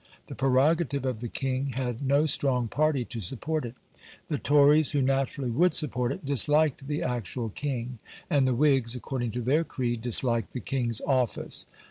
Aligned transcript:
The 0.25 0.33
prerogative 0.33 1.05
of 1.05 1.19
the 1.19 1.27
king 1.29 1.73
had 1.73 2.01
no 2.01 2.25
strong 2.25 2.67
party 2.67 3.05
to 3.05 3.21
support 3.21 3.65
it; 3.65 3.75
the 4.29 4.39
Tories, 4.39 4.93
who 4.93 5.01
naturally 5.03 5.51
would 5.51 5.75
support 5.75 6.11
it, 6.11 6.25
disliked 6.25 6.87
the 6.87 7.03
actual 7.03 7.49
king; 7.49 7.99
and 8.27 8.47
the 8.47 8.55
Whigs, 8.55 8.95
according 8.95 9.29
to 9.33 9.41
their 9.41 9.63
creed, 9.63 10.01
disliked 10.01 10.53
the 10.53 10.59
king's 10.59 11.01
office. 11.01 11.67